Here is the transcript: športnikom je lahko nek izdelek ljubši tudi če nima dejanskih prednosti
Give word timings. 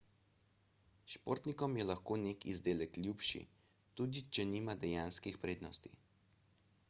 športnikom 1.15 1.75
je 1.79 1.83
lahko 1.89 2.17
nek 2.21 2.47
izdelek 2.53 2.97
ljubši 3.03 3.41
tudi 4.01 4.23
če 4.37 4.45
nima 4.53 4.79
dejanskih 4.85 5.37
prednosti 5.47 5.97